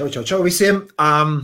[0.00, 0.78] Čau, čau, čau visiem!
[0.96, 1.34] Um,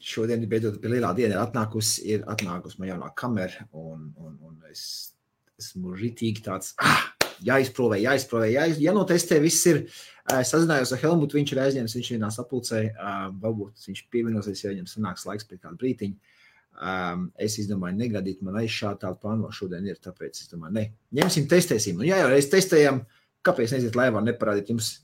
[0.00, 4.70] šodien beidzot pie lielā diena ir atnākusi, ir atnākusi man jaunā kamera, un, un, un
[4.70, 4.84] es
[5.60, 7.02] esmu ritīgi tāds, ah,
[7.44, 9.82] jāizprovē, jāizprovē, jāiz, jānotestē, viss ir.
[10.38, 14.72] Es sazinājos ar Helmutu, viņš ir aizņēmis, viņš vienā sapulcē, um, varbūt viņš pievienosies, ja
[14.72, 16.40] viņam sanāks laiks pēc kāda brītiņa.
[16.72, 20.88] Um, es izdomāju, negadīt man aizšā tādu plānu, šodien ir, tāpēc es domāju, ne,
[21.20, 22.00] ņemsim, testēsim.
[22.00, 23.04] Un jā, jau reiz testējam,
[23.44, 24.94] kāpēc neziet laivā neparādīt jums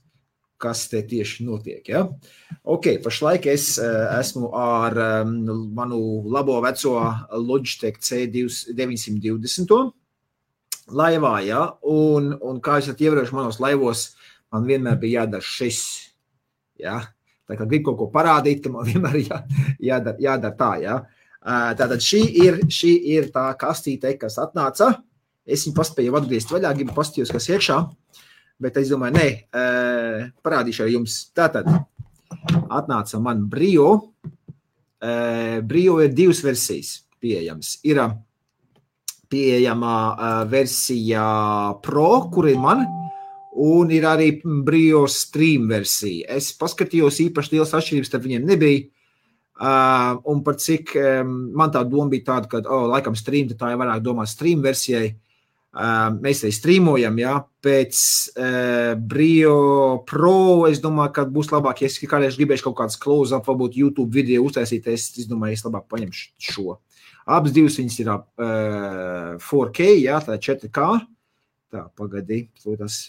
[0.59, 1.87] kas te tieši notiek.
[1.89, 2.05] Ja?
[2.66, 6.99] Ok, pašlaik es uh, esmu ar manu labo veco
[7.39, 9.93] Logitech C920
[10.99, 11.63] laivā, ja?
[11.87, 14.09] un, un kā esat ievērojuši manos laivos,
[14.52, 15.80] man vienmēr bija jādara šis.
[16.80, 17.01] Ja?
[17.49, 19.43] Tā kā gribu kaut ko parādīt, ka man vienmēr jā,
[19.93, 20.73] jādara, jādara tā.
[20.83, 21.01] Ja?
[21.38, 24.97] Uh, tātad šī ir, šī ir tā kastīte, kas atnāca.
[25.49, 27.77] Es viņu paspēju atgriezt vaļā, gribu paskatīties, kas iekšā.
[27.79, 28.25] Uh,
[28.62, 29.29] bet es domāju, nē,
[30.45, 31.19] parādīšu arī jums.
[31.37, 31.69] Tātad
[32.69, 33.91] atnāca man Brio.
[34.99, 37.77] Brio ir divas versijas pieejamas.
[37.87, 38.02] Ir
[39.30, 39.95] pieejama
[40.51, 41.24] versija
[41.85, 42.85] Pro, kur ir man,
[43.59, 46.27] un ir arī Brio stream versija.
[46.38, 48.87] Es paskatījos, īpaši liels atšķirības starp viņiem nebija.
[49.59, 53.73] Uh, un par cik um, man tā doma bija tāda, ka, oh, laikam, stream, tā
[53.73, 55.09] jau varētu domāt stream versijai.
[55.09, 55.27] Uh,
[55.79, 57.98] Mēs arī strīmojam, ja pēc
[58.32, 59.59] uh, Brio
[60.09, 60.66] Pro.
[60.66, 64.43] Es domāju, ka būs labāk, ja es kādreiz gribēšu kaut kādas close-up, varbūt YouTube video
[64.48, 64.88] uztaisīt.
[64.91, 66.78] Es, es domāju, es labāk paņemšu šo.
[67.28, 70.88] Abas divas viņas ir uh, 4K, ja tā ir 4K.
[71.69, 73.00] Tā, pagaidi, tas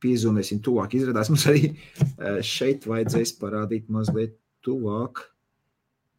[0.00, 0.94] piezumēsim tuvāk.
[0.96, 1.72] Izrādās mums arī
[2.46, 5.26] šeit vajadzēs parādīt mazliet tuvāk.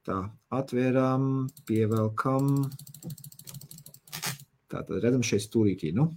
[0.07, 0.21] Tā,
[0.53, 2.67] atvērām, pievelkam.
[4.77, 6.11] Tātad redzam šeit stūrītī, nu.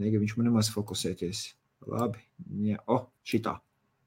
[0.00, 1.42] Nega viņš man nemaz fokusēties.
[1.90, 2.20] Labi,
[2.64, 3.58] ja, o, šitā.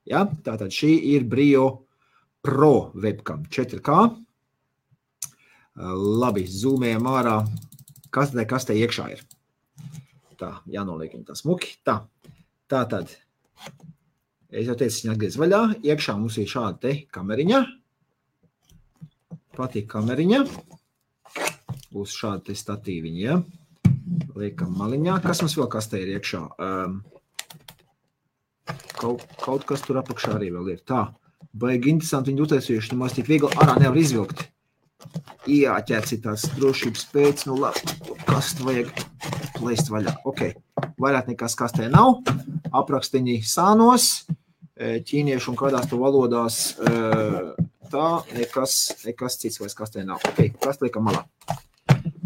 [0.10, 0.24] Ja?
[0.46, 1.68] Tātad šī ir Brio
[2.44, 4.00] Pro webcam 4K.
[6.24, 7.38] Labi, zoomējam ārā.
[8.14, 9.24] Kas te, kas te iekšā ir?
[10.42, 11.78] Tā, jānoliek viņa tā smuki.
[11.86, 12.00] Tā,
[12.70, 13.14] tā tad.
[14.54, 15.64] Es jau teicu, viņa atgriez vaļā.
[15.86, 17.66] Iekšā mums ir šāda te kameriņa.
[19.54, 20.46] Patīk kameriņa
[21.94, 23.24] būs šādi statīviņi.
[23.24, 23.40] Ja?
[24.38, 25.20] Liekam maliņā.
[25.24, 26.42] Kas mums vēl kastē ir iekšā?
[26.58, 27.02] Um,
[28.98, 30.82] kaut, kaut kas tur apakšā arī vēl ir.
[30.88, 31.06] Tā,
[31.54, 32.94] baigi interesanti viņi utaisījuši.
[32.94, 34.48] Nu, mēs tik viegli ārā nevar izvilkt.
[35.50, 37.46] Jāķērts ir tās drošības pēc.
[37.50, 38.94] Nu, labi, kas tu vajag
[39.58, 40.16] plēst vaļā.
[40.30, 40.46] Ok,
[41.02, 42.24] vairāk nekas kastē nav.
[42.74, 44.14] Aprakstiņi sānos.
[44.74, 46.64] Ķīniešu un kādās tu valodās
[47.94, 50.24] tā nekas, nekas cits vairs kastē nav.
[50.32, 51.28] Ok, kas liekam malā.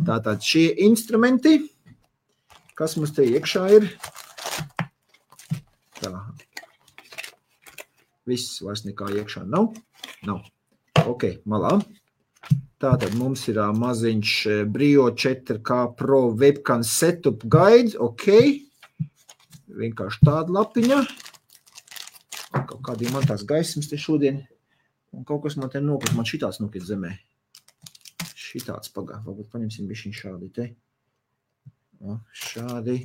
[0.08, 1.58] Tātad šie instrumenti,
[2.80, 3.88] kas mums te iekšā ir,
[6.00, 6.14] tā.
[8.28, 9.74] Viss vairs nekā iekšā nav.
[10.24, 10.48] Nav.
[11.04, 11.74] Ok, malā.
[12.80, 14.34] Tātad mums ir maziņš
[14.72, 18.00] Brio 4K Pro webcam setup guide.
[18.00, 18.32] Ok.
[19.76, 21.04] Vienkārši tāda lapiņa.
[22.56, 24.46] Kaut kādiem man tās gaismas te šodien.
[25.12, 26.16] Un kaut kas man te nokrit.
[26.16, 27.18] Man šitāds nokrit zemē
[28.48, 29.22] šitāds pagā.
[29.26, 30.68] Varbūt paņemsim bišķiņ šādi te.
[32.02, 33.02] O, šādi.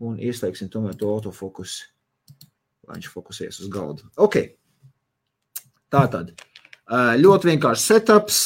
[0.00, 1.82] Un ieslēgsim tomēr to autofokus,
[2.88, 4.08] lai viņš fokusēs uz galdu.
[4.20, 4.38] Ok.
[5.92, 6.32] Tātad.
[7.20, 8.38] Ļoti vienkārši setups,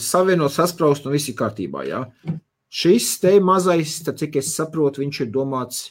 [0.00, 1.82] savienot, saspraust un viss ir kārtībā.
[1.88, 2.04] Ja?
[2.72, 5.82] Šis te mazais, tad, cik es saprotu, viņš ir domāts,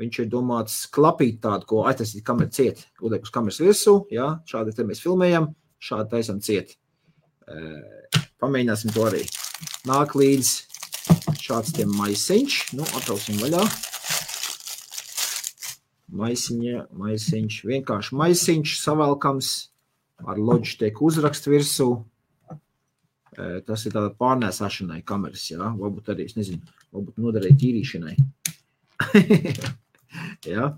[0.00, 4.32] viņš ir domāts klapīt tādu, ko aiztaisīt kameru ciet, liek uz kameras virsū, ja?
[4.48, 5.50] šādi te mēs filmējam,
[5.82, 6.78] šādi taisam ciet.
[8.40, 9.26] Pamēģināsim to arī.
[9.84, 10.50] Nāk līdz
[11.40, 12.56] šāds tie maisiņš.
[12.78, 13.60] Nu, atrausim vaļā.
[16.20, 19.52] Maisiņa, maisiņš, vienkārši maisiņš savalkams
[20.24, 21.90] ar Logitech uzrakstu virsū.
[23.36, 25.60] Tas ir tāda pārnēsāšanai kameras, jā.
[25.76, 26.64] Varbūt arī, es nezinu,
[26.96, 28.16] varbūt noderēja tīrīšanai.
[30.54, 30.74] jā.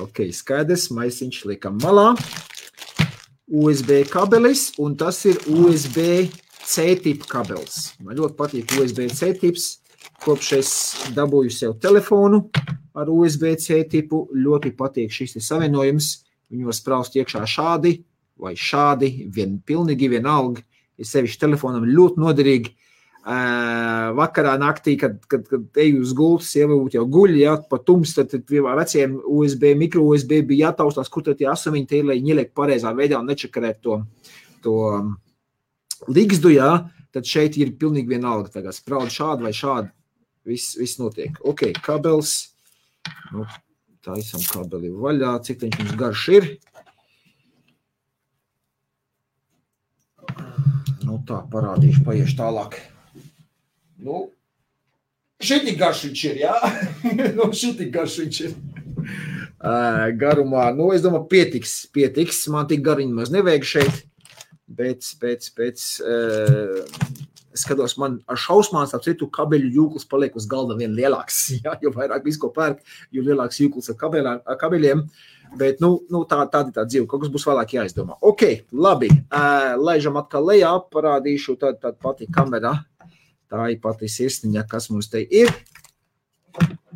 [0.00, 2.14] Ok, skaidrs, maisiņš liekam malā.
[3.50, 6.30] USB kabelis, un tas ir USB
[6.66, 7.94] C-tipa kabelis.
[8.04, 9.70] Man ļoti patīk USB-C tips.
[10.20, 10.70] Kopš es
[11.16, 12.46] dabūju sev telefonu
[12.96, 16.10] ar USB-C tipu, ļoti patīk šis savienojums.
[16.50, 18.00] Viņu var spraust iekšā šādi
[18.40, 20.64] vai šādi, vien, pilnīgi vienalga.
[21.00, 22.72] Ir sevišķi telefonam ļoti noderīgi.
[23.20, 28.14] Uh, vakarā, naktī, kad, kad, kad eju uz gultas, jau jau guļ, ja pa tums,
[28.16, 32.16] tad, tad veciem USB, mikro USB bija jātaustās, kur tad tie asamiņi tie ir, lai
[32.16, 33.98] viņi ieliek pareizā veidā un nečakarēt to,
[34.64, 34.78] to
[36.08, 36.70] ligzdu, jā,
[37.14, 38.52] tad šeit ir pilnīgi vienalga.
[38.54, 39.90] Tagad spraud šādu vai šādu.
[40.48, 41.36] Viss, viss notiek.
[41.44, 42.54] Ok, kabels.
[43.34, 43.44] Nu,
[44.04, 46.50] taisam kabeli vaļā, cik viņš mums garš ir.
[51.04, 52.76] Nu, tā parādīšu, paiešu tālāk.
[54.00, 54.28] Nu,
[55.42, 56.54] šitī garš viņš ir, jā?
[57.38, 58.58] nu, šitī garš viņš ir.
[59.60, 62.46] Uh, garumā, nu, es domāju, pietiks, pietiks.
[62.52, 64.04] Man tik gariņu maz nevajag šeit.
[64.78, 70.46] Pēc, pēc, pēc uh, Es skatos, man ar šausmām, ap citu, kabeļu jūklis paliek uz
[70.50, 71.48] galda vien lielāks.
[71.64, 75.02] Ja, jo vairāk visko pērk, jo lielāks jūklis ar, kabelā, ar kabeļiem.
[75.58, 77.08] Bet nu, nu, tā, tāda ir tā dzīve.
[77.10, 78.20] Kaut kas būs vēlāk jāizdomā.
[78.22, 79.10] Ok, labi.
[79.26, 82.76] Uh, laižam atkal lejā, parādīšu tad, tad pati kamera.
[83.50, 85.50] Tā ir pati sirsniņa, kas mums te ir.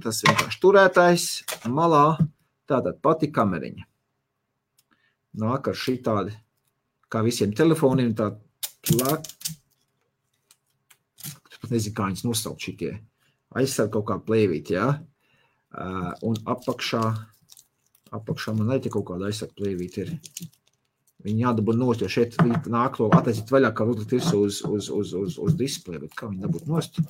[0.05, 1.27] Tas vienkārši turētājs
[1.67, 2.07] malā.
[2.71, 3.89] Tātad pati kameriņa.
[5.43, 6.31] Nāk ar šī tādi,
[7.15, 8.35] kā visiem telefoniem, tā
[8.85, 9.31] plāk
[11.65, 12.93] pat nezinu, kā viņas nosaukt šitie.
[13.57, 14.91] Aizsarg kaut kā plēvīt, jā.
[15.75, 17.03] Uh, un apakšā,
[18.15, 20.13] apakšā man arī kaut kāda aizsarg plēvīt ir.
[21.25, 24.91] Viņi jādabū nost, jo šeit viņi nāk to attaisīt vaļā, kā uzlikt virsū uz, uz,
[24.93, 27.01] uz, uz, uz displeja, bet kā viņi dabūt nost?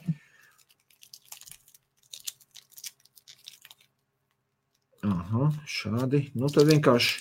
[5.05, 6.29] Aha, šādi.
[6.39, 7.19] Nu, tad vienkārši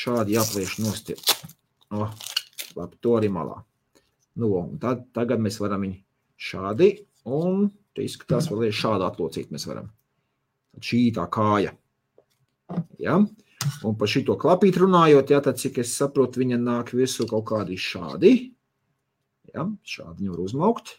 [0.00, 1.12] šādi jāplieš nost.
[1.90, 2.10] Oh,
[2.76, 3.58] labi, to arī malā.
[4.38, 4.50] Nu,
[4.82, 5.98] tad, tagad mēs varam viņu
[6.40, 6.90] šādi,
[7.26, 7.66] un
[7.96, 9.90] te izskatās vēl šādi atlocīt mēs varam.
[10.70, 11.74] Tad šī tā kāja.
[13.02, 13.18] Ja?
[13.84, 17.76] Un par šito klapīt runājot, ja, tad, cik es saprotu, viņa nāk virsū kaut kādi
[17.80, 18.32] šādi.
[19.50, 19.66] Ja?
[19.82, 20.94] Šādi viņu var uzmaukt.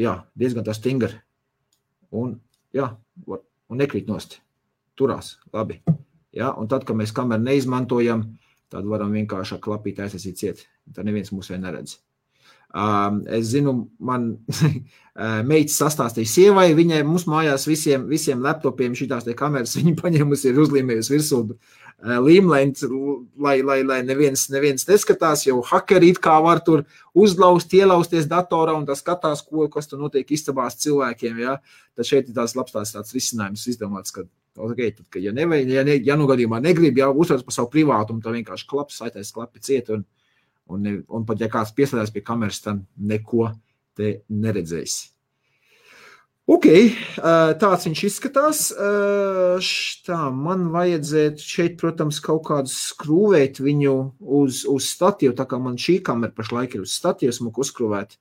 [0.00, 1.18] Jā, diezgan tā stingri.
[2.14, 2.38] Un,
[2.74, 2.92] jā,
[3.26, 4.38] var, un nekrīt nost.
[4.98, 5.80] Turās, labi.
[6.34, 6.54] Ja?
[6.54, 8.24] Un tad, kad mēs kameru neizmantojam,
[8.74, 10.66] tad varam vienkārši ar klapīt aizsasīt ciet.
[10.94, 12.00] Tad neviens mūs vien neredz.
[12.74, 13.72] Um, es zinu,
[14.02, 14.32] man
[15.50, 21.14] meitas sastāstīja sievai, viņai mums mājās visiem, visiem laptopiem šīs kameras viņa paņēmusi ir uzlīmējusi
[21.14, 21.40] virsū
[22.04, 22.82] līmlēns,
[23.38, 26.82] lai, lai, lai neviens, neviens neskatās, jo hakeri it kā var tur
[27.14, 31.60] uzlaust, ielausties datorā un tas skatās, ko, kas tur notiek istabās cilvēkiem, ja?
[31.94, 35.82] Tad šeit ir tās labs tās tāds risinājums izdomāts, ka Okay, tad, ja, nevajag, ja,
[35.86, 39.62] ne, ja nu gadījumā negrib, jau uzsver par savu privātumu, tad vienkārši klaps, saitais klapi
[39.64, 40.04] ciet un,
[40.66, 43.50] Un, ne, un pat ja kāds pieslēdzas pie kameras, tad neko
[43.98, 45.10] te neredzēs.
[46.48, 46.66] Ok,
[47.60, 48.66] tāds viņš izskatās.
[50.04, 53.94] Tā man vajadzētu šeit, protams, kaut kādu skrūvēt viņu
[54.40, 55.36] uz, uz statīvu.
[55.38, 58.18] Tā kā man šī kamera pašlaik ir uz statīvas, muku uzskrūvēt.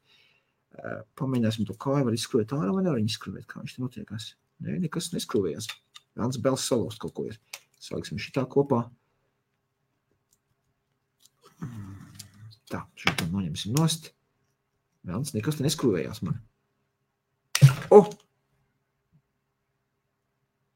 [1.19, 4.29] Pamēģināsim to kāju, var izskrūvēt ārā, vai nevar izskrūvēt, kā viņš te notiekās.
[4.63, 5.67] Nē, nekas neskrūvējās.
[6.17, 7.39] Vēlns Bels salūst kaut ko ir.
[7.81, 8.85] Sāksim šitā kopā.
[12.71, 14.11] Tā, šo noņemsim nost.
[15.03, 16.39] Velns, nekas te neskrūvējās man.
[17.89, 18.03] O!
[18.03, 18.11] Oh!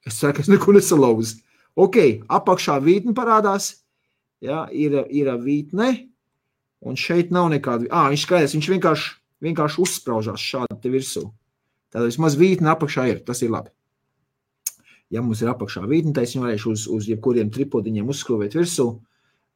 [0.08, 1.42] Es ceru, ka es neko nesalauzu.
[1.78, 1.98] Ok,
[2.32, 3.74] apakšā vītne parādās.
[4.44, 5.90] Jā, ir, ir vītne.
[6.88, 7.90] Un šeit nav nekāda.
[7.92, 9.10] Ah, viņš skaidrs, viņš vienkārši,
[9.48, 11.26] vienkārši uzspraužās šādi virsū.
[11.92, 13.24] Tātad vismaz vītne apakšā ir.
[13.28, 13.74] Tas ir labi.
[15.14, 18.90] Ja mums ir apakšā vītne, tad es varēšu uz, uz jebkuriem tripodiņiem uzskrūvēt virsū.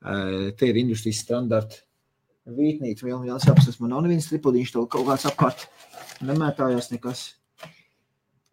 [0.01, 1.83] Te ir industrijas standarta
[2.49, 3.77] Vītnīca vēl viens apstas.
[3.79, 5.67] Man nav neviens tripodiņš, tev kaut kāds apkārt
[6.25, 7.21] nemētājās nekas.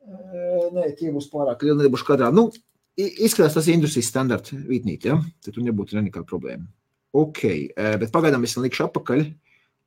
[0.09, 2.29] Nē, tie būs pārāk lieli, nebūs kadrā.
[2.35, 2.51] Nu,
[2.99, 5.17] izskatās tas industrijas standarta vītnīt, ja?
[5.45, 6.69] Tad tur nebūtu nekāda problēma.
[7.17, 7.41] Ok,
[7.77, 9.25] bet pagaidām es likšu apakaļ.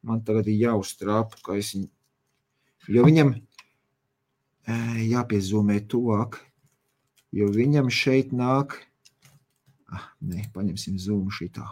[0.09, 1.89] Man tagad ir jāuztrāp, ka es viņu,
[2.89, 3.35] jo viņam
[5.11, 6.39] jāpiezūmē tuvāk,
[7.35, 8.75] jo viņam šeit nāk,
[9.91, 11.65] ah, nē, paņemsim zūmu šitā.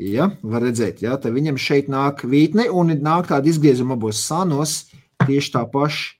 [0.00, 4.86] Ja, var redzēt, ja, tad viņam šeit nāk vītne un nāk tāda izgriezuma abos sānos,
[5.26, 6.16] tieši tā paša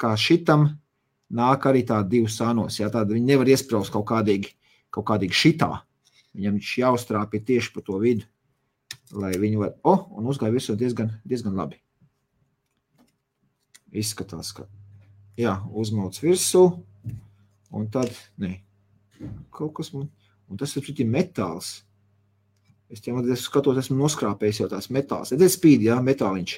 [0.00, 0.66] kā šitam
[1.30, 2.80] nāk arī tādi divi sānos.
[2.80, 4.56] Ja, tāda viņi nevar iesprāst kaut kādīgi,
[4.90, 5.70] kaut kādīgi šitā.
[6.34, 8.26] Viņam viņš jāuztrāpja tieši pa to vidu,
[9.14, 11.78] lai viņi var, o, oh, un uzgāja visu diezgan, diezgan labi.
[13.90, 14.66] Izskatās, ka,
[15.40, 16.64] jā, uzmauc virsū,
[17.76, 18.58] un tad, ne,
[19.54, 20.10] kaut kas man,
[20.50, 21.78] un tas ir šitī metāls,
[22.90, 25.30] Es tam skatos, esmu noskrāpējis jau tās metāls.
[25.30, 26.54] Redziet, spīd, jā, metāliņš.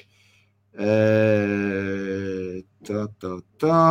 [0.73, 0.93] E,
[2.89, 3.81] tā, tā, tā.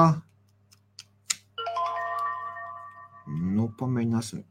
[3.31, 4.43] Nu, pamēģināsim.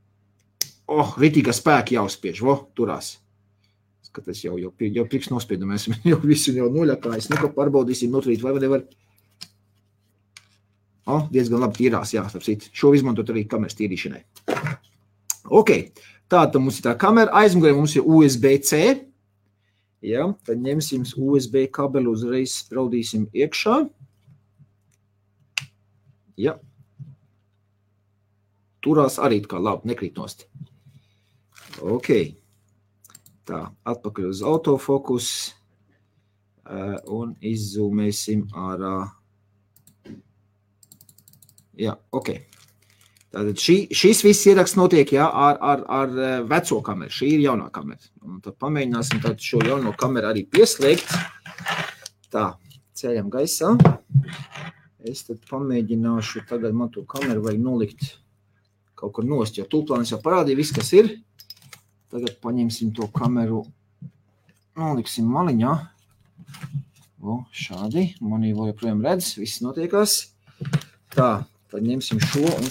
[0.91, 3.17] Oh, ritīga spēka jāuzspiež, vo, turās.
[4.07, 7.27] Skatās jau, jau, jau priekš nospiedam, esmu jau visu jau noļakājis.
[7.33, 8.87] Nu, ko pārbaudīsim, noturīt vai nevar.
[11.09, 12.45] Oh, diezgan labi tīrās, jā, starp
[12.77, 14.21] Šo izmantot arī kameras tīrīšanai.
[15.51, 15.71] Ok,
[16.31, 18.77] Tātad mums ir tā kamera, aizmugurē mums ir USB-C.
[20.07, 23.81] Ja, tad ņemsim USB kabeli, uzreiz spraudīsim iekšā.
[26.39, 26.55] Ja.
[28.81, 30.47] Turās arī kā labi, nekrīt nost.
[31.83, 32.07] Ok.
[33.45, 35.27] Tā, atpakaļ uz autofokus
[36.63, 38.95] uh, un izzūmēsim ārā.
[41.79, 42.33] Jā, ok.
[43.31, 46.15] Tātad šī, šis viss ieraksts notiek jā, ar, ar, ar
[46.49, 47.13] veco kameru.
[47.15, 48.01] Šī ir jaunā kamera.
[48.27, 51.13] Un tad pamēģināsim šo jauno kameru arī pieslēgt.
[52.31, 52.49] Tā,
[52.99, 53.71] ceļam gaisā.
[55.07, 58.11] Es tad pamēģināšu, tagad man to kameru vajag nolikt
[59.01, 61.09] kaut kur nost, jo tūplānis jau parādīja viss, kas ir.
[62.13, 63.63] Tagad paņemsim to kameru,
[64.77, 65.71] noliksim maliņā.
[67.21, 70.19] O, šādi, manī vēl joprojām redz, viss notiekās.
[71.15, 71.31] Tā,
[71.71, 72.69] tad ņemsim šo un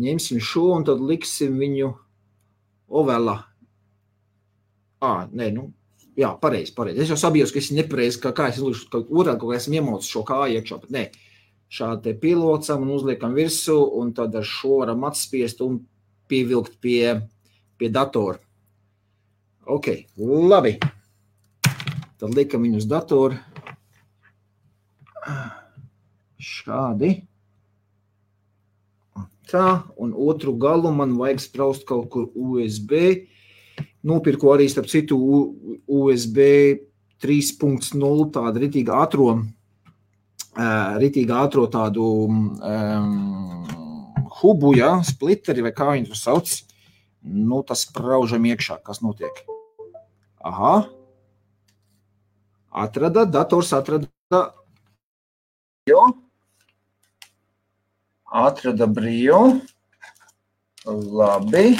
[0.00, 1.92] ņemsim šo un tad liksim viņu
[3.00, 3.36] ovēlā.
[5.00, 5.70] Ā, nē, nu,
[6.20, 6.74] Jā, pareizi.
[6.76, 6.98] Pareiz.
[7.00, 9.78] Es jau sabijos, ka es nepareizi, ka kā es lūdzu, ka otrādi kaut kā esmu
[9.78, 11.04] iemaucis šo kāju iekšā, bet nē.
[11.70, 15.78] Šādi te pilocam un uzliekam virsū, un tad ar šo varam atspiest un
[16.28, 17.14] pievilkt pie,
[17.78, 18.40] pie datora.
[19.70, 20.74] Ok, labi.
[22.20, 23.38] Tad liekam viņu uz datoru.
[26.40, 27.10] Šādi.
[29.50, 33.26] Tā, un otru galu man vajag spraust kaut kur USB
[34.06, 35.16] Nopirku arī, starp citu,
[35.84, 36.38] USB
[37.20, 39.26] 3.0 tādu ritīgu ātro,
[41.02, 43.66] ritīgu ātro tādu um,
[44.40, 46.54] hubu, ja, splitteri vai kā viņi to sauc.
[47.20, 49.42] Nu, tas spraužam iekšā, kas notiek.
[50.48, 50.86] Aha.
[52.70, 54.08] Atrada, dators atrada.
[55.90, 56.06] Jo.
[58.30, 59.60] Atrada brīvu.
[60.86, 61.74] Labi.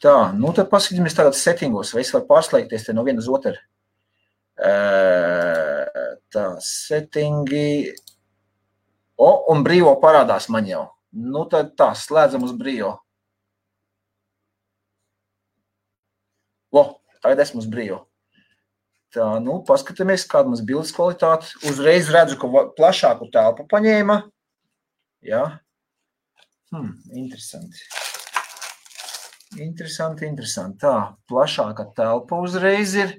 [0.00, 3.54] Tā, nu tad paskatīsimies tagad settingos, vai es varu pārslēgties te no viena uz otru.
[6.30, 7.92] Tā, settingi.
[9.20, 10.86] O, un brīvo parādās man jau.
[11.12, 12.94] Nu tad tā, slēdzam uz brīvo.
[16.70, 16.84] O,
[17.20, 18.04] tagad esmu uz brīvo.
[19.10, 21.50] Tā, nu, paskatāmies, kāda mums bildes kvalitāte.
[21.66, 24.20] Uzreiz redzu, ka plašāku telpu paņēma.
[25.26, 25.42] Jā.
[26.70, 27.82] Hmm, interesanti.
[29.58, 30.78] Interesanti, interesanti.
[30.84, 30.94] Tā,
[31.26, 33.16] plašāka telpa uzreiz ir.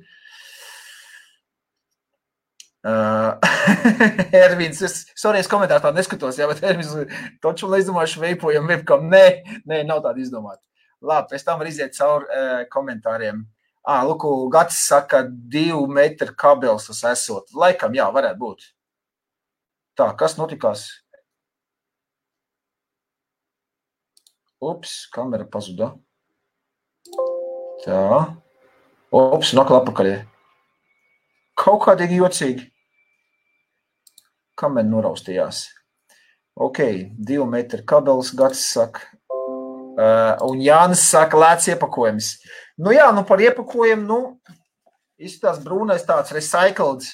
[2.88, 3.36] Uh,
[4.46, 6.96] Ervīns, es, sorry, es komentārā tā neskatos, jā, bet Ervīns,
[7.44, 9.26] taču, lai izdomāšu veipojam webkam, nē,
[9.70, 10.64] nē, nav tāda izdomāta.
[11.04, 13.44] Labi, pēc tam var iziet cauri uh, komentāriem.
[13.82, 17.50] Ā, lūk, Gats saka, divu metru kabels tas esot.
[17.58, 18.68] Laikam, jā, varētu būt.
[19.98, 20.86] Tā, kas notikās?
[24.62, 25.96] Ups, kamera pazuda.
[27.82, 28.02] Tā.
[29.12, 30.12] Ops, nokal apakaļ.
[31.58, 32.68] Kaut kādīgi jocīgi.
[34.62, 35.64] Kamēr noraustījās.
[36.54, 36.84] Ok,
[37.18, 39.08] divu metru kabelis, gads saka.
[40.02, 42.32] Uh, un Jānis saka, lēts iepakojums.
[42.82, 44.56] Nu jā, nu par iepakojumu, nu,
[45.22, 47.06] izskatās brūnais tāds recycled,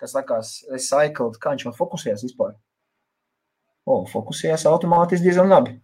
[0.00, 2.56] kas sakās recycled, kā viņš man fokusējās vispār.
[3.86, 5.78] O, fokusējās automātiski diezgan labi.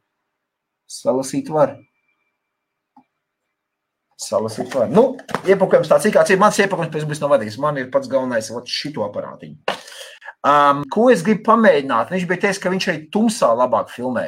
[0.91, 1.77] Salasīt var
[4.21, 4.91] salasīt var.
[4.93, 5.15] Nu,
[5.49, 7.59] iepakojums tāds, kāds ir mans iepakojums, pēc būs nav vadījis.
[7.63, 9.79] Man ir pats galvenais, ot šito aparātiņu.
[10.47, 12.13] Um, ko es gribu pamēģināt?
[12.15, 14.27] Viņš bija teicis, ka viņš arī tumsā labāk filmē.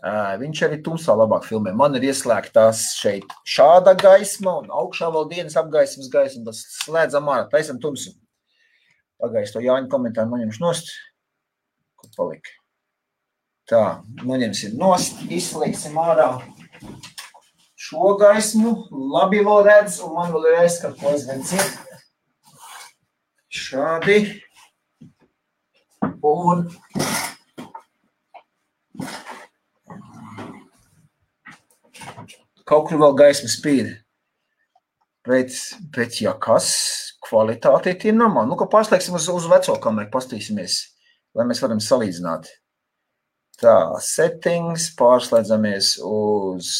[0.00, 1.74] Viņš arī tumsā labāk filmē.
[1.76, 6.46] Man ir ieslēgtās šeit šāda gaisma, un augšā vēl dienas apgaismas gaisma.
[6.48, 8.14] Tas slēdzam ārā, taisam tumsu.
[9.20, 10.94] Pagaidzi to Jāņa komentāru noņemšu nost.
[12.00, 12.56] Kur palika?
[13.68, 13.84] Tā,
[14.24, 16.32] noņemsim nost, izslēgsim ārā
[17.90, 18.72] šo gaismu,
[19.12, 21.78] labi vēl redz, un man vēl ir aizskat, ko redziet.
[23.50, 24.18] Šādi.
[26.22, 26.66] Un
[32.70, 33.90] kaut kur vēl gaisma spīd.
[35.26, 35.52] Bet,
[35.92, 36.70] bet ja kas,
[37.26, 38.48] kvalitāte ir normāla.
[38.48, 40.78] Nu, ka pārslēgsim uz, uz veco kameru, pastīsimies,
[41.36, 42.48] lai mēs varam salīdzināt.
[43.60, 46.70] Tā, settings, pārslēdzamies uz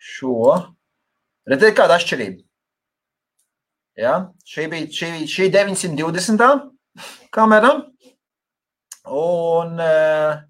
[0.00, 0.54] šo.
[1.46, 2.40] Redziet, kāda atšķirība.
[4.00, 4.14] Ja?
[4.48, 6.70] Šī bija šī, šī 920.
[7.36, 7.74] kamera.
[9.06, 10.40] Un, eh,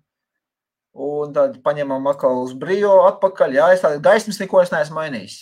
[0.96, 3.58] un tad paņemam atkal uz brīvo atpakaļ.
[3.58, 5.36] Jā, es tādu gaismas neko es neesmu mainījis.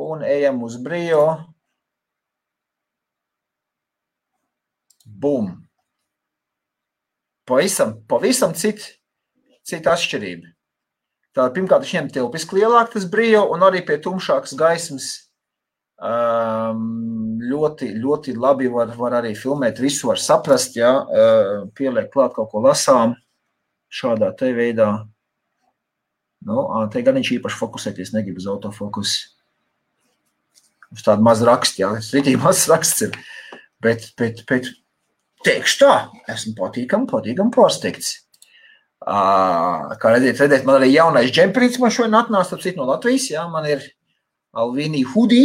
[0.00, 1.26] Un ejam uz brīvo.
[5.04, 5.52] Bum!
[7.46, 8.86] Pavisam, pavisam cita
[9.66, 10.52] cit atšķirība.
[11.32, 15.06] Tātad, pirmkārt, viņiem telpiski lielāk tas brīvs, un arī pie tumšākas gaismas
[15.96, 19.80] um, ļoti, ļoti labi var, var arī filmēt.
[19.80, 23.16] Visu var saprast, ja uh, pieliek klāt kaut ko lasām.
[23.92, 24.90] Šādā te veidā.
[26.42, 29.30] Nu, te gan viņš īpaši fokusēties negrib uz autofokusu.
[30.92, 33.06] Uz tādu mazu rakstu, jā, ir mazs raksts.
[33.06, 33.14] Ir.
[33.82, 34.68] Bet, bet, bet
[35.46, 35.94] teikšu tā,
[36.30, 38.12] esmu patīkami, patīkami pārsteigts.
[39.02, 43.42] Kā redzēt, redzēt, man arī jaunais džemperīts man šodien atnāca, ap citu no Latvijas, jā,
[43.50, 43.86] man ir
[44.52, 45.44] Alvīnī hudī.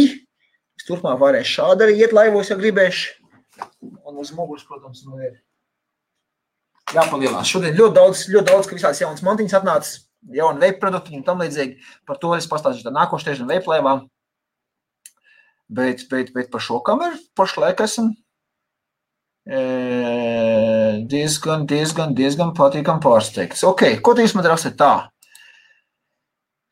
[0.78, 3.16] Es turpmāk varēšu šādi arī iet laivos, ja gribēšu.
[4.06, 5.38] Un uz muguras, protams, man ir
[6.94, 7.48] jāpalielās.
[7.50, 9.96] Šodien ļoti daudz, ļoti daudz, ka visādas jaunas mantiņas atnāca,
[10.34, 11.76] jauni veip produkti un tam līdzīgi.
[12.08, 13.98] Par to es pastāstīšu tā nākošais tieši veip laivā.
[15.68, 18.14] Bet, bet, bet par šo kameru pašlaik esmu
[21.08, 23.64] diezgan, diezgan, diezgan patīkami pārsteigts.
[23.64, 25.08] Ok, ko tu īstenībā raksti tā?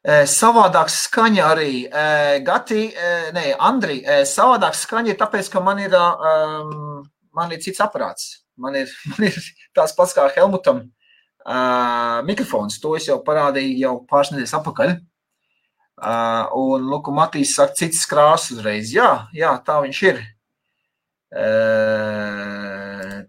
[0.06, 1.70] Savādāks skaņa arī,
[2.46, 2.82] Gati,
[3.34, 7.00] nē, Andri, savādāks skaņa ir tāpēc, ka man ir, um,
[7.34, 8.45] man ir cits aparāts.
[8.62, 9.36] Man ir, man ir
[9.76, 12.80] tāds pats kā Helmutam uh, mikrofons.
[12.82, 14.96] To es jau parādīju jau pāris nedēļas atpakaļ.
[15.96, 18.92] Uh, un, lūk, Matīs saka, cits krāsas uzreiz.
[18.92, 20.24] Jā, jā, tā viņš ir.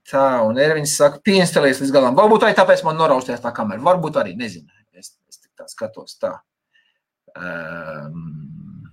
[0.07, 2.17] Tā, un Ervins saka, pieinstalējies līdz galam.
[2.17, 3.84] Varbūt arī tāpēc man norausties tā kamera.
[3.84, 4.69] Varbūt arī, nezinu.
[4.96, 6.38] Es, es tā skatos tā.
[7.38, 8.88] Um,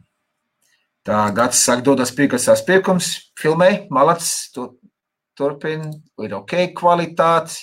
[1.06, 4.66] tā, Gats saka, dodas pirkasās pirkums, filmē, malats, tu,
[5.38, 5.88] turpin,
[6.22, 7.60] ir ok kvalitāte.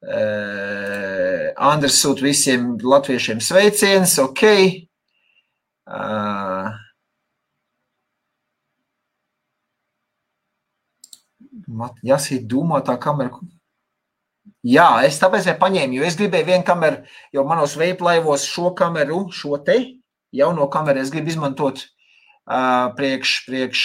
[0.00, 4.44] Uh, Andris sūt visiem latviešiem sveiciens, ok.
[5.90, 6.70] Uh,
[12.06, 13.42] jāsīt domā tā kamera.
[14.64, 19.60] Jā, es tāpēc paņēmu, jo es gribēju vienu kameru, jo manos veiplaivos šo kameru, šo
[19.64, 19.78] te
[20.32, 23.84] jauno kameru es gribu izmantot uh, priekš, priekš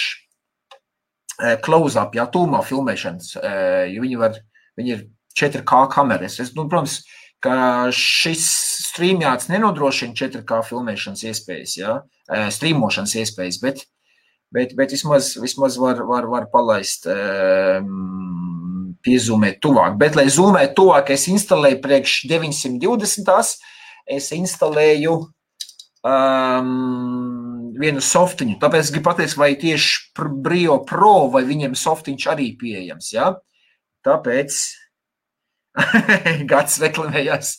[1.64, 4.38] close-up, jā, tūmā filmēšanas, uh, jo viņi var,
[4.80, 5.04] viņi ir
[5.36, 6.38] 4K kameras.
[6.42, 7.02] Es, nu, protams,
[7.44, 7.56] ka
[7.94, 8.46] šis
[8.90, 13.84] streamjāts nenodrošina 4K filmēšanas iespējas, jā, uh, streamošanas iespējas, bet
[14.56, 19.96] bet, bet vismaz, vismaz var, var, var palaist, um, piezūmēt tuvāk.
[20.00, 23.56] Bet, lai zūmētu tuvāk, es instalēju priekš 920.
[24.16, 25.16] Es instalēju
[26.06, 26.70] um,
[27.80, 28.58] vienu softiņu.
[28.62, 33.12] Tāpēc es gribu pateikt, vai tieši Brio Pro vai viņiem softiņš arī pieejams.
[33.14, 33.32] Ja?
[34.06, 34.58] Tāpēc
[36.50, 37.52] gads reklamējās.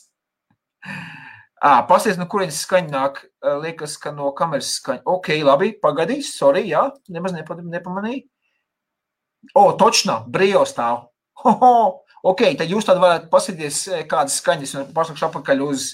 [1.57, 3.21] À, Pasies, no kurienes skaņa nāk.
[3.63, 5.03] Liekas, ka no kameras skaņa.
[5.09, 8.25] Ok, labi, pagadīs, sorry, jā, nemaz nepamanīju.
[9.57, 11.07] O, točnā, brīvo stāv.
[11.43, 11.73] Ho, ho.
[12.27, 15.87] Ok, tad jūs tad varat paskatīties, kādas skaņas un pasakšu apakaļ uz,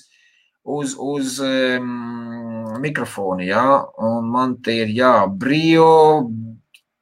[0.63, 2.42] uz, uz um,
[2.81, 3.63] mikrofonu, jā.
[4.01, 6.29] Un man te ir, jā, brīvo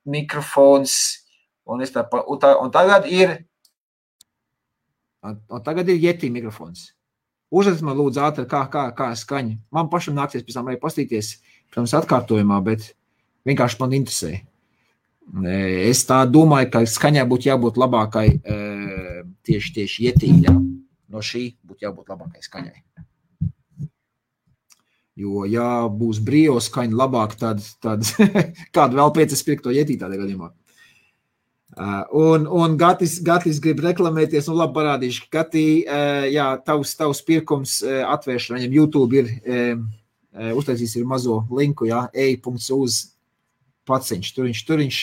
[0.10, 0.98] mikrofons.
[1.70, 3.38] Un, tā, un, tā, un tagad ir.
[5.22, 6.90] Un, un tagad ir Yeti mikrofons.
[7.52, 9.58] Uzrakst man, lūdzu, ātri, kā, kā, kā skaņa.
[9.76, 11.34] Man pašam nāksies pēc tam arī paskatīties,
[11.68, 12.94] protams, atkārtojumā, bet
[13.48, 14.38] vienkārši man interesē.
[15.92, 18.28] Es tā domāju, ka skaņai būtu jābūt labākai
[19.48, 20.56] tieši, tieši ietīņā.
[21.12, 22.80] No šī būtu jābūt labākai skaņai.
[25.20, 28.08] Jo, ja būs brīvs skaņa labāk, tad, tad
[28.76, 30.54] kādu vēl pēc es pirktu to ietīt tādā gadījumā.
[31.72, 36.92] Uh, un, un Gatis, Gatis grib reklamēties, un labi parādīšu, ka Gati, uh, jā, tavs,
[37.00, 39.32] tavs pirkums uh, atvēršana, viņam YouTube ir,
[40.56, 43.00] uztaisīs ir mazo linku, jā, e.uz
[43.88, 45.00] paciņš, tur viņš, tur viņš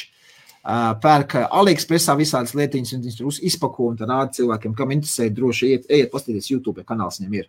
[1.04, 5.72] pērk AliExpressā visādas lietiņas, un viņš tur izpako un tad rāda cilvēkiem, kam interesē, droši
[5.74, 7.48] iet, ejiet pastīties YouTube, ja kanāls viņam ir.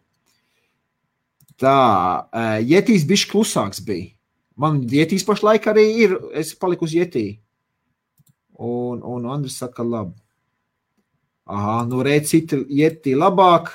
[1.60, 1.76] Tā,
[2.64, 4.14] Jetīs bišķi klusāks bija.
[4.60, 7.28] Man Jetīs pašlaik arī ir, es paliku uz Jetī.
[8.60, 10.18] Un, un Andris saka, labi.
[11.50, 13.72] Aha, nu redz, citi ietī labāk,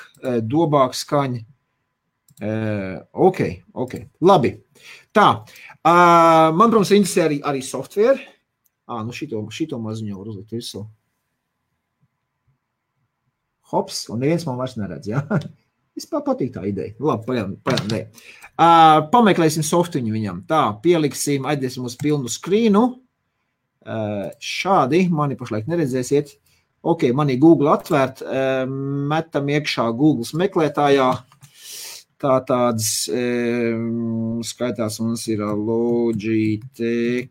[0.47, 1.41] dobāk skaņa.
[3.11, 3.41] Ok,
[3.73, 4.53] ok, labi.
[5.15, 5.27] Tā,
[5.83, 8.21] man, protams, interesē arī, arī software.
[8.85, 10.85] Ah, nu šito, šito maziņo var uzlikt visu.
[13.73, 15.25] Hops, un neviens man vairs neredz, jā.
[15.25, 15.41] Ja?
[15.95, 16.95] Vispār patīk tā ideja.
[16.99, 18.01] Labi, pajām, pajām, ne.
[18.55, 20.43] Uh, pameklēsim softiņu viņam.
[20.49, 22.85] Tā, pieliksim, aiziesim uz pilnu skrīnu.
[23.85, 26.31] Eh, šādi mani pašlaik neredzēsiet.
[26.85, 31.09] Ok, manī Google atvērt, eh, metam iekšā Google meklētājā.
[32.17, 33.77] Tā tāds eh,
[34.41, 37.29] skaitās mums ir Logitech.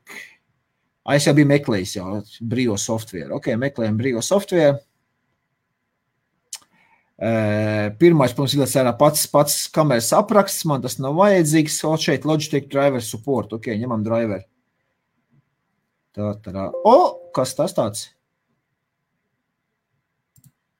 [1.11, 3.33] Es jau biju meklējis jau brīvo software.
[3.35, 4.79] Ok, meklējam brīvo software.
[7.15, 10.65] Pirmais, protams, ir pats, pats kameras apraksts.
[10.67, 11.79] Man tas nav vajadzīgs.
[11.87, 13.53] O, šeit Logitech driver support.
[13.55, 14.43] Ok, ņemam driveru.
[16.15, 16.67] Tā, tā.
[16.87, 16.97] O,
[17.35, 18.09] kas tas tāds?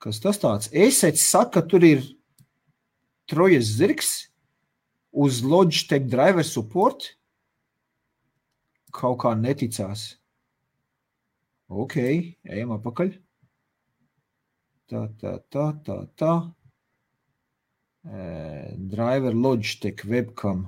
[0.03, 0.71] Kas tas tāds?
[0.71, 2.03] Esets saka, ka tur ir
[3.31, 4.13] trojas zirgs
[5.15, 7.15] uz Logitech driver support.
[8.95, 10.13] Kaut kā neticās.
[11.71, 11.97] Ok,
[12.45, 13.15] ejam apakaļ.
[14.85, 16.33] Tā, tā, tā, tā, tā.
[18.05, 20.67] Uh, driver Logitech webcam.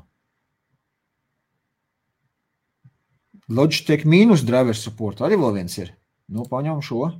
[3.52, 5.90] Logitech mīnus driver support arī vēl viens ir.
[6.32, 7.10] Nu, paņem šo.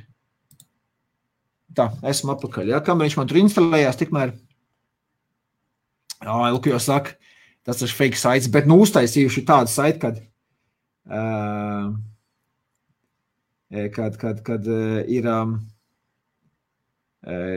[1.73, 2.75] Tā, esmu atpakaļ.
[2.75, 2.83] Ja?
[2.85, 4.35] Kamēr viņš man tur instalējās, tikmēr,
[6.21, 7.15] jā, Luka jau saka,
[7.65, 10.21] tas ir fake sites, bet nu uztaisījuši tādu saiti, kad,
[11.09, 11.93] uh,
[13.69, 14.65] kad, kad, kad
[15.07, 15.59] ir, um,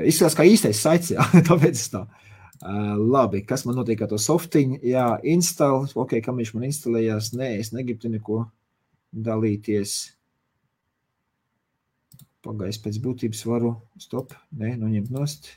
[0.09, 2.07] izskatās kā īstais saits, jā, tāpēc tā.
[2.63, 4.77] Uh, labi, kas man notiek ar to softiņu?
[4.87, 7.33] Jā, install, ok, kam viņš man instalējās?
[7.35, 8.45] Nē, es negribu neko
[9.11, 9.95] dalīties.
[12.43, 13.73] Pagājis pēc būtības varu,
[14.03, 15.51] stop, nē, noņemt nost.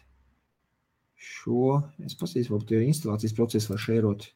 [1.13, 4.27] Šo, es pasīšu, varbūt tie instalācijas procesu var šērot.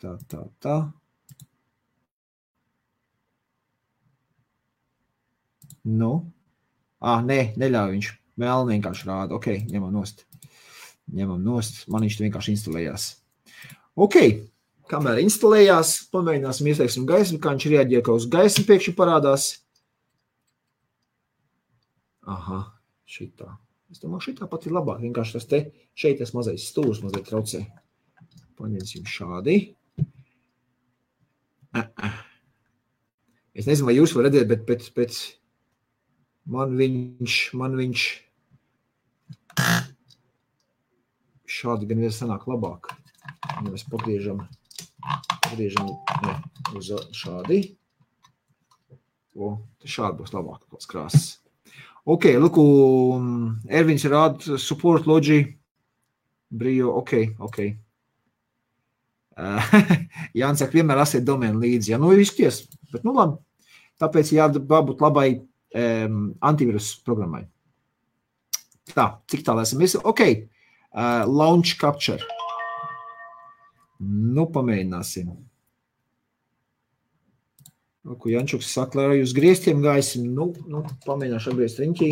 [0.00, 0.76] Tā, tā, tā.
[5.88, 6.12] Nu,
[7.00, 8.12] ah, nē, neļauj viņš.
[8.40, 9.36] Vēl vienkārši rāda.
[9.36, 10.24] Ok, ņemam nost.
[11.12, 11.82] Ņemam nost.
[11.92, 13.10] Man viņš vienkārši instalējās.
[14.00, 14.16] Ok,
[14.90, 19.44] Kamēr instalējās, pamēģināsim ieslēgsim gaismu, kā viņš reaģē, ka uz gaismu pēkšņi parādās.
[22.26, 22.58] Aha,
[23.06, 23.52] šitā.
[23.90, 24.98] Es domāju, šitā pat ir labāk.
[25.04, 25.60] Vienkārši tas te,
[25.98, 27.62] šeit tas mazais stūrs mazliet traucē.
[28.58, 29.56] Paņemsim šādi.
[33.54, 35.20] Es nezinu, vai jūs varat redzēt, bet pēc, pēc
[36.50, 38.06] man viņš, man viņš
[41.50, 42.92] šādi gan ir sanāk labāk.
[43.50, 44.44] Ja mēs pagriežam
[45.50, 45.90] griežam
[46.24, 46.36] ne,
[46.76, 47.60] uz šādi.
[49.34, 49.54] O,
[49.86, 51.28] šādi būs labāk tos krāsas.
[52.08, 52.58] Ok, lūk,
[53.70, 55.42] Ervins rāda support logi.
[56.50, 57.12] Brio, ok,
[57.46, 57.60] ok.
[60.38, 61.92] Jānis saka, vienmēr lasiet domēnu līdzi.
[61.92, 63.38] Ja, nu, izties, bet nu labi.
[64.00, 65.28] Tāpēc jābūt labai
[65.74, 67.44] um, antivīrus programmai.
[68.90, 69.82] Tā, cik tālu esam?
[70.02, 72.24] Ok, uh, launch capture.
[74.00, 75.30] Nu, pamēģināsim.
[78.00, 82.10] Nu, ko Jančuks saka, lai uz griestiem gaisim, nu, nu pamēģināšu apgriezt riņķī.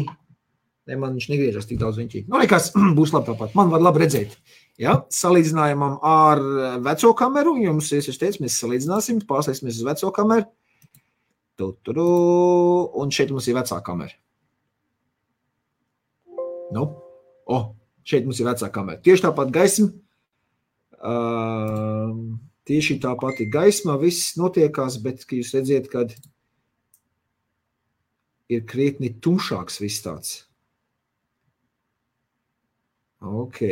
[0.88, 2.26] Ne, man viņš negriežas tik daudz riņķī.
[2.28, 3.56] Nu, nekas, būs labi tāpat.
[3.56, 4.36] Man var labi redzēt.
[4.80, 4.98] Ja?
[5.12, 6.42] Salīdzinājumam ar
[6.84, 10.48] veco kameru, jums, es jau teicu, mēs salīdzināsim, pārslēgsimies uz veco kameru.
[11.58, 12.08] Tuturu,
[13.02, 14.14] un šeit mums ir vecā kamera.
[16.74, 16.84] Nu,
[17.48, 17.72] oh,
[18.06, 19.00] šeit mums ir vecā kamera.
[19.02, 19.90] Tieši tāpat gaisma
[20.98, 22.10] Uh,
[22.66, 26.10] tieši tā pati gaisma, viss notiekās, bet jūs redziet, kad
[28.50, 30.32] ir krietni tumšāks viss tāds.
[33.22, 33.62] Ok.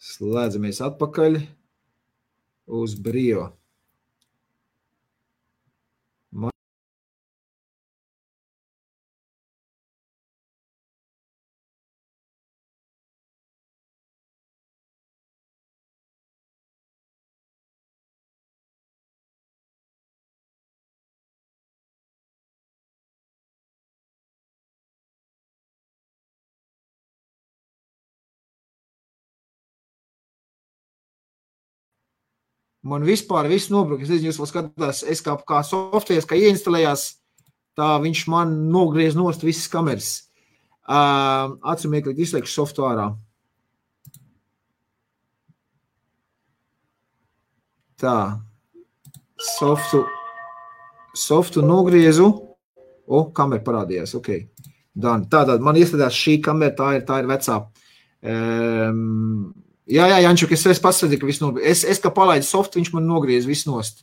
[0.00, 1.40] Slēdzamies atpakaļ
[2.80, 3.50] uz brio.
[32.86, 34.04] Man vispār viss nobruka.
[34.04, 37.06] Es nezinu, jūs skatās, es kā, kā softvērs, kā ieinstalējās,
[37.78, 40.10] tā viņš man nogriez nost visas kameras.
[40.86, 43.08] Uh, Atsimieklīgi izslēgšu softu ārā.
[47.98, 48.16] Tā.
[49.40, 50.04] Softu,
[51.16, 52.28] softu nogriezu.
[53.06, 54.30] O, kamera parādījās, ok.
[54.96, 55.26] Dan.
[55.32, 57.60] Tātad man iestrādās šī kamera, tā ir, tā ir vecā.
[58.26, 59.54] Um,
[59.86, 61.66] Jā, jā, Jančuk, es, es pats redzu, ka viss nogriez.
[61.70, 64.02] Es, es kā palaidu softu, viņš man nogriez visu nost.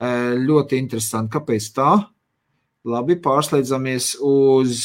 [0.00, 1.32] Ļoti interesanti.
[1.34, 1.90] Kāpēc tā?
[2.88, 4.80] Labi, pārslēdzamies uz,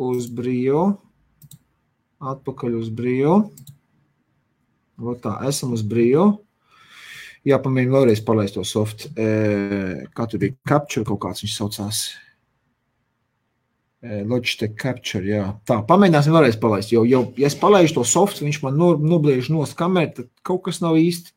[0.00, 0.84] uz brīvu.
[2.24, 3.38] Atpakaļ uz brīvu.
[5.20, 6.28] Tā, esam uz brīvu.
[7.44, 9.10] Jāpamēģina vēlreiz palaist to softu.
[9.20, 10.56] E, kā tur bija?
[10.68, 12.04] Capture kaut kāds viņš saucās.
[14.04, 15.24] Logitech Capture.
[15.24, 15.44] Jā.
[15.68, 16.92] Tā, pamēģināsim vēlreiz palaist.
[16.92, 20.82] Jo, jo, ja es palaidu to softu, viņš man nobliež no kameras, tad kaut kas
[20.84, 21.32] nav īsti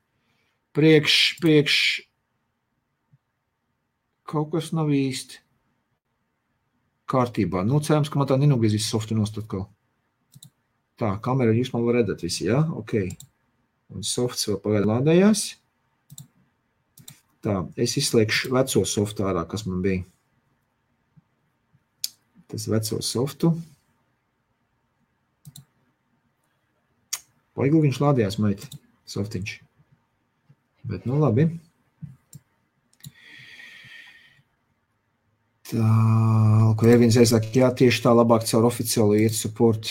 [0.76, 1.78] priekš, priekš.
[4.28, 5.40] Kaut kas nav īsti
[7.08, 7.64] kārtībā.
[7.64, 9.70] Nu, cerams, ka man tā nenogriezīs softu nost atkal.
[11.00, 12.60] Tā, kamera jūs man var redzēt visi, jā?
[12.76, 12.98] Ok.
[13.96, 15.46] Un softs vēl pagaid lādējās.
[17.46, 20.04] Tā, es izslēgšu veco softu ārā, kas man bija
[22.52, 23.52] tas veco softu.
[27.58, 28.68] Paigli viņš lādījās, mait,
[29.10, 29.56] softiņš.
[30.88, 31.50] Bet, nu labi.
[35.68, 35.88] Tā,
[36.80, 39.90] ko Ervins iesaka, jā, tieši tā labāk caur oficiālu iet support.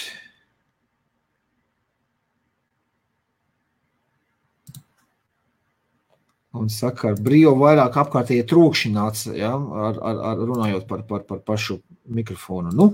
[6.57, 11.25] Un saka, ar brīvu vairāk apkārtējie trokšņi nāca, ja, ar, ar, ar runājot par, par,
[11.29, 11.81] par pašu
[12.19, 12.73] mikrofonu.
[12.77, 12.88] Nu,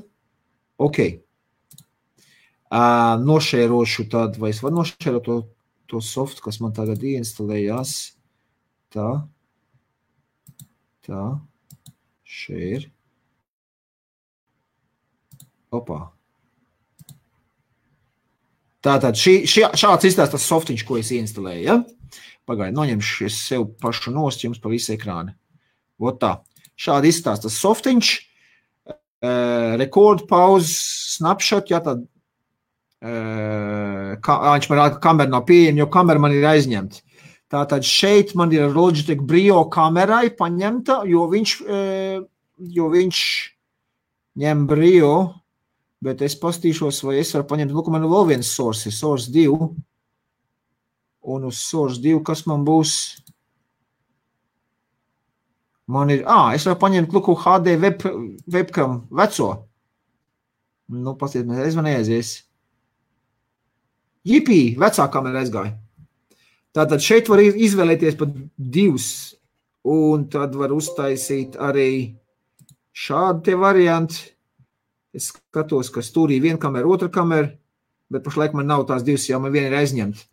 [0.82, 1.02] ok.
[2.72, 5.38] Uh, nošērošu tad, vai es varu nošērot to,
[5.92, 7.94] to softu, kas man tagad ieinstalējās.
[8.92, 9.10] Tā.
[11.04, 11.26] Tā.
[12.24, 12.88] Share.
[15.72, 16.00] Opā.
[18.82, 21.62] Tātad šī, šī, šāds izstāsta softiņš, ko es ieinstalēju.
[21.68, 21.76] Ja?
[22.48, 25.34] Pagaidiet, noņemšu es sev pašu nost jums pa visu ekrānu.
[26.02, 26.32] Vot tā.
[26.78, 28.08] Šādi izstāsta softiņš.
[29.22, 30.72] Uh, rekordu pauzes,
[31.14, 32.08] snapshot, ja tad uh,
[34.18, 37.04] ka, viņš man rāda, ka kamera nav pieejama, jo kamera man ir aizņemta.
[37.52, 42.18] Tātad šeit man ir Logitech Brio kamerai paņemta, jo viņš, uh,
[42.74, 43.22] jo viņš
[44.42, 45.14] ņem Brio,
[46.02, 49.70] bet es pastīšos, vai es varu paņemt, lūk, man ir vēl viens source, source 2
[51.22, 52.94] un uz source 2, kas man būs.
[55.92, 58.04] Man ir, ah, es varu paņemt luku HD web,
[58.50, 59.50] webcam veco.
[60.92, 62.34] Nu, pastiet, mēs reiz man neaizies.
[64.28, 65.74] Jipī, vecā kamera aizgāja.
[66.72, 69.08] Tātad šeit var izvēlēties pat divus,
[69.84, 72.14] un tad var uztaisīt arī
[72.96, 74.30] šādu te variantu.
[75.12, 77.50] Es skatos, ka stūrī viena kamera, otra kamera,
[78.08, 80.24] bet pašlaik man nav tās divas, jau man viena ir aizņemta.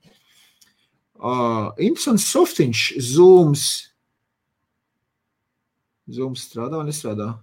[1.19, 3.67] Uh, interesants softiņš, zooms.
[6.09, 7.33] Zooms strādā vai nestrādā?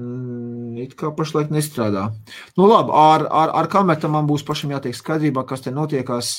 [0.00, 2.06] Mm, it kā pašlaik nestrādā.
[2.56, 6.32] Nu, labi, ar, ar, ar kameru man būs pašam jātiek skaidrībā, kas te notiekās.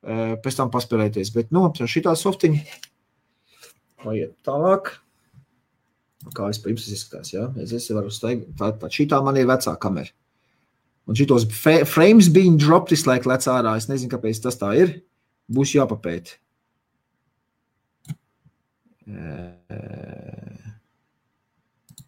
[0.00, 1.32] E, pēc tam paspēlēties.
[1.34, 2.60] Bet, nu, šitā softiņa
[4.04, 4.94] paiet tālāk.
[6.36, 7.48] Kā es pirms izskatās, jā?
[7.60, 8.52] Es, es varu staigāt.
[8.60, 10.12] Tā, tā, šitā man ir vecā kamera.
[11.08, 11.46] Un šitos
[11.88, 13.76] frames being dropped visu laiku lec ārā.
[13.78, 14.98] Es nezinu, kāpēc tas tā ir.
[15.50, 16.36] Būs jāpapēt.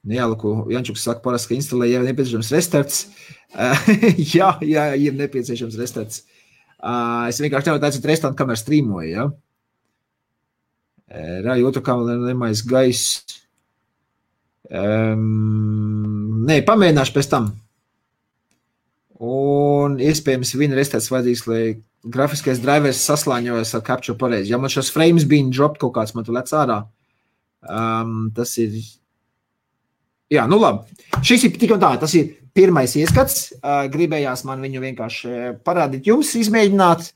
[0.03, 3.05] Nejāluku Jančuks saka, parasti, ka instalē, ja ir nepieciešams restarts.
[4.37, 6.25] jā, jā, ir nepieciešams restarts.
[7.31, 9.29] Es vienkārši nevaru teikt, restartu kameru streamoju, ja?
[11.45, 13.23] Rāja otru kameru nemais gaiss.
[14.73, 17.53] Um, nē, pamēģināšu pēc tam.
[19.23, 21.63] Un iespējams, viena reize tāds vajadzīgs, lai
[22.03, 24.51] grafiskais drivers saslāņojas ar capture pareizi.
[24.51, 26.83] Ja man šos frames bija drop kaut kāds, man tu lec ārā.
[27.63, 28.75] Um, tas ir.
[30.33, 30.97] Jā, nu labi.
[31.23, 33.53] Šis ir tik un tā, tas ir pirmais ieskats.
[33.61, 37.13] Uh, gribējās man viņu vienkārši parādīt jums, izmēģināt.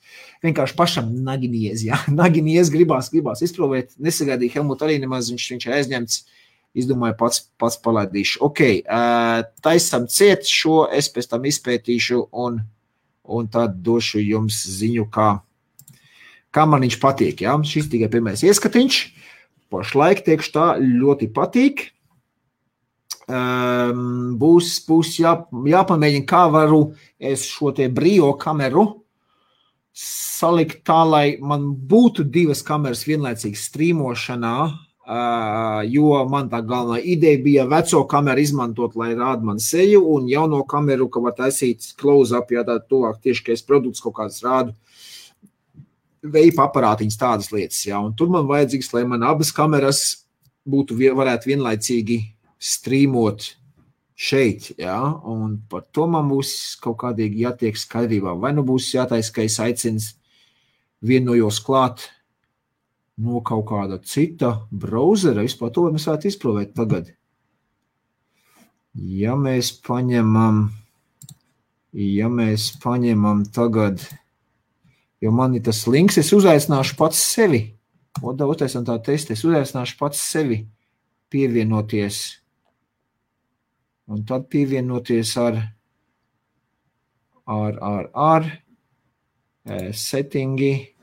[0.47, 1.99] Vienkārši pašam naginies, jā.
[2.23, 3.97] Naginies gribās, gribās izprovēt.
[3.99, 6.21] Nesagaidīju Helmutu arī nemaz, viņš, viņš ir aizņemts.
[6.77, 8.41] Izdomāju pats, pats palaidīšu.
[8.45, 12.61] Ok, uh, taisam ciet šo, es pēc tam izpētīšu un
[13.27, 15.37] un tad došu jums ziņu, kā,
[16.55, 17.43] kā man viņš patīk.
[17.47, 17.57] Ja?
[17.67, 19.01] Šis tikai pirmais ieskatiņš.
[19.73, 21.89] Pašlaik tiekšu tā ļoti patīk.
[23.27, 28.85] Um, būs būs jā, jāpamēģina, kā varu es šo te brīvo kameru
[29.97, 37.39] salikt tā, lai man būtu divas kameras vienlaicīgi strīmošanā, Uh, jo man tā galvenā ideja
[37.43, 42.51] bija veco kameru izmantot, lai rāda man seju, un jauno kameru, ka var taisīt close-up,
[42.51, 44.75] ja tā tuvāk es produkts kaut kāds rādu,
[46.23, 50.27] veipa aparātiņas tādas lietas, jā, un tur man vajadzīgs, lai man abas kameras
[50.67, 52.19] būtu, varētu vienlaicīgi
[52.59, 53.53] strīmot
[54.17, 59.31] šeit, jā, un par to man būs kaut kādīgi jātiek skaidrībā, vai nu būs jātais,
[59.31, 60.03] ka es aicinu
[61.01, 62.09] vienu no jūs klāt,
[63.17, 65.45] no kaut kāda cita brauzera.
[65.47, 67.13] Vispār to mēs varētu izprovēt tagad.
[68.97, 70.71] Ja mēs paņemam,
[71.93, 74.01] ja mēs paņemam tagad,
[75.21, 77.63] jo man ir tas links, es uzaicināšu pats sevi.
[78.25, 80.63] Odā uztaisam tā testi, es uzaicināšu pats sevi
[81.33, 82.23] pievienoties.
[84.09, 85.59] Un tad pievienoties ar,
[87.45, 90.96] ar, ar, ar eh, settingi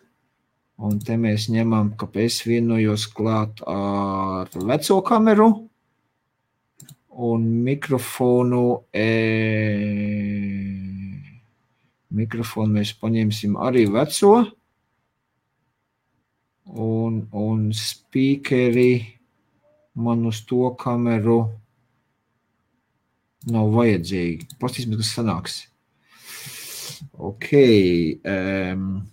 [0.82, 5.50] Un te mēs ņemam, ka es vienojos klāt ar veco kameru
[7.14, 8.64] un mikrofonu.
[8.90, 9.08] E,
[12.10, 14.34] mikrofonu mēs paņemsim arī veco.
[16.74, 18.92] Un, un speakeri
[19.94, 21.44] man uz to kameru
[23.54, 24.56] nav vajadzīgi.
[24.58, 25.58] Pastīsimies, kas sanāks.
[27.14, 27.52] Ok.
[28.26, 29.04] Um,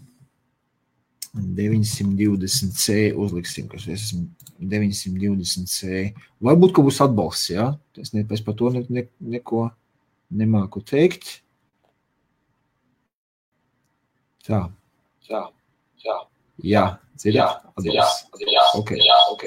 [1.36, 4.26] 920C uzliksim, kas es esmu
[4.60, 6.10] 920C.
[6.42, 7.70] Varbūt, ka būs atbalsts, jā.
[7.70, 8.02] Ja?
[8.02, 9.68] Es, ne, es par to ne, ne, neko
[10.30, 11.38] nemāku teikt.
[14.46, 14.66] Tā.
[15.28, 15.46] Tā.
[16.02, 16.18] Tā.
[16.66, 16.84] Jā,
[17.16, 17.62] dzirdat?
[17.78, 18.26] Atbalsts.
[18.76, 18.92] Ok.
[18.92, 18.96] Ok.
[19.36, 19.46] Ok.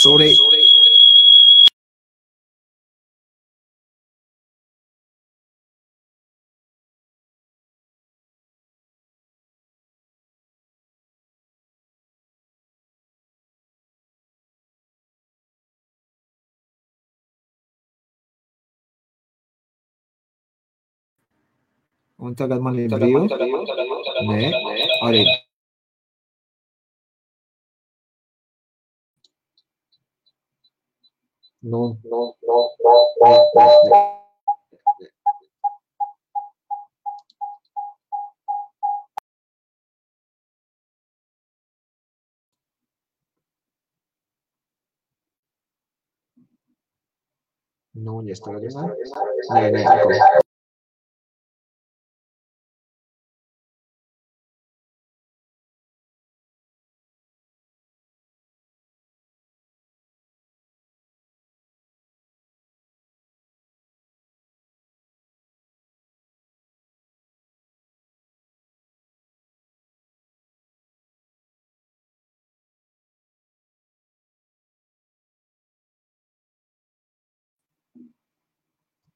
[0.00, 0.34] Sorry.
[0.34, 0.79] Sorry.
[22.20, 23.32] Un tagad man ir brīvi.
[24.28, 24.52] Nē,
[25.06, 25.22] arī.
[31.62, 31.80] Nu,
[32.10, 32.90] nu, nu, nu,
[47.94, 48.20] nu, nu,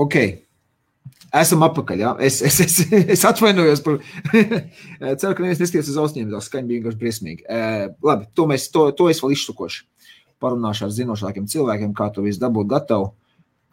[0.00, 0.16] Ok.
[1.34, 2.02] Esam atpakaļ.
[2.02, 2.12] Ja?
[2.22, 3.98] Es, es, es, es atvainojos par.
[5.20, 6.30] Ceru, ka neviens neskaties uz ausīm.
[6.30, 7.44] Tā skaņa bija vienkārši briesmīga.
[7.44, 9.84] Uh, labi, to, mēs, to, to es vēl izštukošu.
[10.42, 13.12] Parunāšu ar zinošākiem cilvēkiem, kā to visu dabūt gatavu.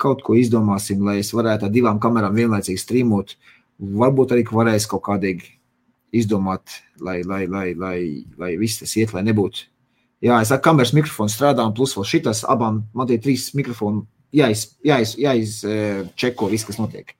[0.02, 3.36] Kaut ko izdomāsim, lai es varētu ar divām kamerām vienlaicīgi strīmot.
[4.02, 5.58] Varbūt arī varēs kaut kādīgi
[6.18, 7.98] izdomāt, lai, lai, lai, lai,
[8.42, 9.72] lai viss tas iet, lai nebūtu
[10.22, 14.04] Jā, es ar kameras mikrofonu strādāju, plus vēl šitas abām, man tie trīs mikrofoni
[14.36, 15.60] jāiz, jāiz, jāiz
[16.20, 17.16] čeko viss, kas notiek.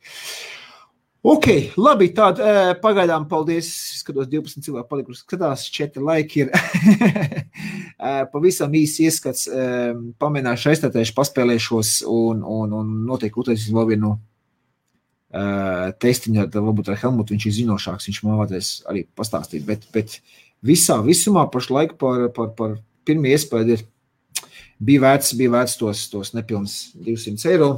[1.22, 1.46] Ok,
[1.78, 3.68] labi, tāda uh, pagaidām paldies.
[4.00, 5.20] Skatos, 12 cilvēku palikuši.
[5.22, 6.50] Skatās, 4 laiki ir.
[6.50, 9.46] uh, pavisam īsi ieskats,
[10.18, 14.16] pamēģināšu aizstātēšu, paspēlēšos un, un, un noteikti uztaisīsim vēl vienu
[15.32, 19.64] testiņu, tad varbūt ar Helmutu viņš ir zinošāks, viņš man vajadzēs arī pastāstīt.
[19.64, 20.18] Bet, bet
[20.66, 22.74] visā visumā pašlaik par, par, par
[23.08, 23.86] pirmie iespēja ir
[24.82, 27.72] bija vērts, bija vērts tos, tos nepilnus 200 eiro.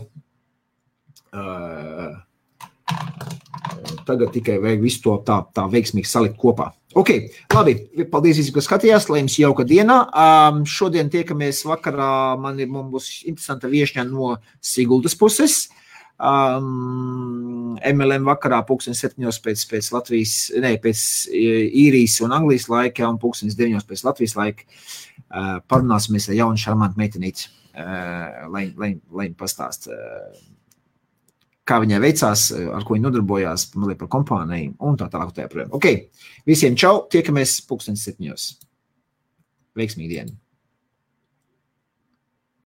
[1.33, 2.13] Uh,
[4.07, 6.71] tagad tikai vajag visu to tā, tā veiksmīgi salikt kopā.
[6.99, 7.09] Ok,
[7.55, 7.73] labi.
[8.11, 9.07] Paldies, visi, kas skatījās.
[9.09, 10.03] Lai jums jauka diena.
[10.13, 12.09] Um, šodien tiekamies vakarā.
[12.41, 15.63] Man ir, man būs interesanta viešņa no Siguldas puses.
[16.23, 21.01] Um, MLM vakarā pulkstenis septiņos pēc, pēc Latvijas, ne, pēc
[21.33, 24.69] īrijas un Anglijas laika un pulkstenis deviņos pēc Latvijas laika.
[24.69, 25.12] Uh,
[25.69, 29.89] parunāsimies ar jaunu šarmantu meitenīti, uh, lai, lai, lai viņi pastāst.
[29.89, 30.51] Uh,
[31.67, 33.69] kā viņai veicās, ar ko viņa nodarbojās,
[33.99, 35.33] par kompāniju un tā tālāk.
[35.37, 35.89] Tā ok,
[36.49, 38.47] visiem čau, tiekamies pulkstenis septiņos.
[39.79, 40.42] Veiksmīgi dienu!